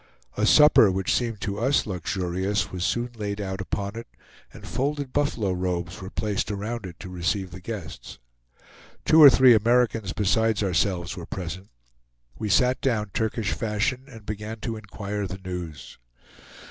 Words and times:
A 0.35 0.47
supper, 0.47 0.89
which 0.91 1.13
seemed 1.13 1.41
to 1.41 1.59
us 1.59 1.85
luxurious, 1.85 2.71
was 2.71 2.83
soon 2.83 3.11
laid 3.17 3.39
out 3.39 3.61
upon 3.61 3.95
it, 3.95 4.07
and 4.51 4.65
folded 4.65 5.13
buffalo 5.13 5.51
robes 5.51 6.01
were 6.01 6.09
placed 6.09 6.49
around 6.49 6.87
it 6.87 6.99
to 7.01 7.07
receive 7.09 7.51
the 7.51 7.61
guests. 7.61 8.17
Two 9.05 9.21
or 9.21 9.29
three 9.29 9.53
Americans, 9.53 10.11
besides 10.11 10.63
ourselves, 10.63 11.15
were 11.15 11.27
present. 11.27 11.69
We 12.35 12.49
sat 12.49 12.81
down 12.81 13.11
Turkish 13.13 13.51
fashion, 13.51 14.05
and 14.07 14.25
began 14.25 14.59
to 14.61 14.75
inquire 14.75 15.27
the 15.27 15.37
news. 15.37 15.99